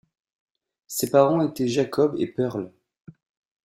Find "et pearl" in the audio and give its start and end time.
2.17-2.71